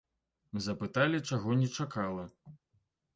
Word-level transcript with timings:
Запыталі, 0.67 1.19
чаго 1.31 1.57
не 1.59 1.67
чакала. 1.83 2.23